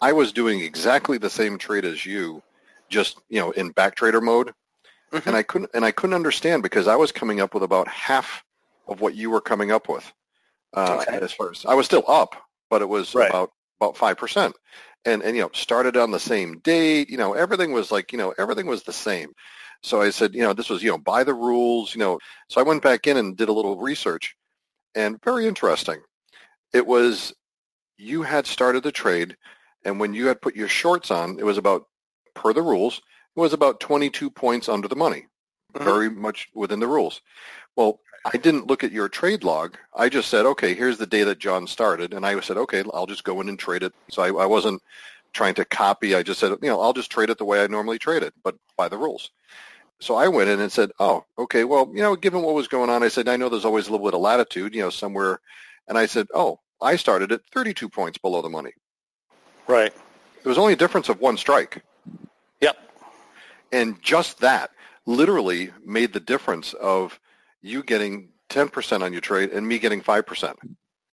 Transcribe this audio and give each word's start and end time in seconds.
I 0.00 0.12
was 0.12 0.32
doing 0.32 0.60
exactly 0.60 1.18
the 1.18 1.30
same 1.30 1.58
trade 1.58 1.84
as 1.84 2.04
you, 2.04 2.42
just 2.88 3.18
you 3.28 3.40
know 3.40 3.50
in 3.52 3.70
back 3.70 3.94
trader 3.94 4.20
mode, 4.20 4.52
mm-hmm. 5.12 5.28
and 5.28 5.36
I 5.36 5.42
couldn't 5.42 5.70
and 5.74 5.84
I 5.84 5.90
couldn't 5.90 6.14
understand 6.14 6.62
because 6.62 6.88
I 6.88 6.96
was 6.96 7.12
coming 7.12 7.40
up 7.40 7.54
with 7.54 7.62
about 7.62 7.88
half 7.88 8.44
of 8.86 9.00
what 9.00 9.14
you 9.14 9.30
were 9.30 9.40
coming 9.40 9.70
up 9.70 9.88
with. 9.88 10.10
Uh, 10.74 11.04
okay. 11.08 11.18
As 11.18 11.32
far 11.32 11.50
as 11.50 11.64
I 11.66 11.74
was 11.74 11.86
still 11.86 12.04
up, 12.06 12.34
but 12.70 12.82
it 12.82 12.88
was 12.88 13.14
right. 13.14 13.30
about 13.30 13.50
about 13.80 13.96
five 13.96 14.16
percent, 14.16 14.54
and 15.04 15.22
and 15.22 15.36
you 15.36 15.42
know 15.42 15.50
started 15.52 15.96
on 15.96 16.10
the 16.10 16.20
same 16.20 16.58
date. 16.60 17.10
You 17.10 17.16
know 17.16 17.32
everything 17.32 17.72
was 17.72 17.90
like 17.90 18.12
you 18.12 18.18
know 18.18 18.34
everything 18.38 18.66
was 18.66 18.82
the 18.82 18.92
same. 18.92 19.32
So 19.82 20.00
I 20.00 20.10
said, 20.10 20.34
you 20.34 20.42
know, 20.42 20.52
this 20.52 20.68
was 20.68 20.82
you 20.82 20.90
know 20.90 20.98
by 20.98 21.24
the 21.24 21.34
rules. 21.34 21.94
You 21.94 22.00
know, 22.00 22.18
so 22.48 22.60
I 22.60 22.64
went 22.64 22.82
back 22.82 23.06
in 23.06 23.16
and 23.16 23.36
did 23.36 23.48
a 23.48 23.52
little 23.52 23.78
research, 23.78 24.34
and 24.94 25.22
very 25.22 25.46
interesting. 25.46 26.00
It 26.72 26.86
was 26.86 27.32
you 27.96 28.22
had 28.22 28.46
started 28.46 28.82
the 28.82 28.92
trade, 28.92 29.36
and 29.84 30.00
when 30.00 30.14
you 30.14 30.26
had 30.26 30.40
put 30.40 30.56
your 30.56 30.68
shorts 30.68 31.10
on, 31.10 31.38
it 31.38 31.44
was 31.44 31.58
about 31.58 31.86
per 32.34 32.52
the 32.52 32.62
rules. 32.62 33.00
It 33.36 33.40
was 33.40 33.52
about 33.52 33.80
22 33.80 34.30
points 34.30 34.68
under 34.68 34.88
the 34.88 34.96
money, 34.96 35.26
mm-hmm. 35.74 35.84
very 35.84 36.10
much 36.10 36.48
within 36.54 36.80
the 36.80 36.86
rules. 36.86 37.20
Well, 37.76 38.00
I 38.24 38.36
didn't 38.36 38.66
look 38.66 38.82
at 38.82 38.92
your 38.92 39.08
trade 39.08 39.44
log. 39.44 39.76
I 39.94 40.08
just 40.08 40.28
said, 40.28 40.44
okay, 40.44 40.74
here's 40.74 40.98
the 40.98 41.06
day 41.06 41.22
that 41.24 41.38
John 41.38 41.66
started. 41.66 42.12
And 42.12 42.26
I 42.26 42.38
said, 42.40 42.56
okay, 42.58 42.82
I'll 42.92 43.06
just 43.06 43.24
go 43.24 43.40
in 43.40 43.48
and 43.48 43.58
trade 43.58 43.82
it. 43.82 43.94
So 44.10 44.22
I, 44.22 44.42
I 44.42 44.46
wasn't 44.46 44.82
trying 45.32 45.54
to 45.54 45.64
copy. 45.64 46.14
I 46.14 46.22
just 46.22 46.40
said, 46.40 46.50
you 46.62 46.68
know, 46.68 46.80
I'll 46.80 46.92
just 46.92 47.10
trade 47.10 47.30
it 47.30 47.38
the 47.38 47.44
way 47.44 47.62
I 47.62 47.66
normally 47.68 47.98
trade 47.98 48.22
it, 48.22 48.34
but 48.42 48.56
by 48.76 48.88
the 48.88 48.98
rules. 48.98 49.30
So 50.00 50.14
I 50.14 50.28
went 50.28 50.50
in 50.50 50.60
and 50.60 50.70
said, 50.70 50.90
oh, 51.00 51.24
okay, 51.38 51.64
well, 51.64 51.90
you 51.92 52.02
know, 52.02 52.16
given 52.16 52.42
what 52.42 52.54
was 52.54 52.68
going 52.68 52.90
on, 52.90 53.02
I 53.02 53.08
said, 53.08 53.28
I 53.28 53.36
know 53.36 53.48
there's 53.48 53.64
always 53.64 53.88
a 53.88 53.92
little 53.92 54.06
bit 54.06 54.14
of 54.14 54.20
latitude, 54.20 54.74
you 54.74 54.82
know, 54.82 54.90
somewhere. 54.90 55.40
And 55.88 55.98
I 55.98 56.06
said, 56.06 56.28
oh, 56.34 56.60
I 56.80 56.96
started 56.96 57.32
at 57.32 57.40
32 57.52 57.88
points 57.88 58.18
below 58.18 58.42
the 58.42 58.48
money. 58.48 58.72
Right. 59.68 59.92
There 60.42 60.50
was 60.50 60.58
only 60.58 60.72
a 60.72 60.76
difference 60.76 61.08
of 61.08 61.20
one 61.20 61.36
strike. 61.36 61.82
Yep. 62.60 62.76
And 63.70 64.02
just 64.02 64.40
that 64.40 64.70
literally 65.06 65.70
made 65.84 66.12
the 66.12 66.20
difference 66.20 66.72
of 66.74 67.20
you 67.60 67.82
getting 67.82 68.30
10% 68.48 69.02
on 69.02 69.12
your 69.12 69.20
trade 69.20 69.50
and 69.50 69.68
me 69.68 69.78
getting 69.78 70.00
5%. 70.00 70.54